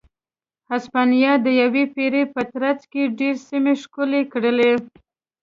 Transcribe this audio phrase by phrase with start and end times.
[0.71, 4.71] هسپانیا د یوې پېړۍ په ترڅ کې ډېرې سیمې ښکېلې کړې.